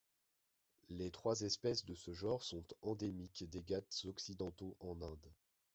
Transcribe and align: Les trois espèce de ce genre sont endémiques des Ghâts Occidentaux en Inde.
Les 0.89 1.11
trois 1.11 1.41
espèce 1.41 1.85
de 1.85 1.93
ce 1.93 2.11
genre 2.11 2.41
sont 2.43 2.63
endémiques 2.81 3.47
des 3.51 3.61
Ghâts 3.61 4.01
Occidentaux 4.05 4.75
en 4.79 4.99
Inde. 4.99 5.29